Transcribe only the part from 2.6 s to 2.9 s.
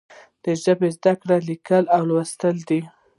دي.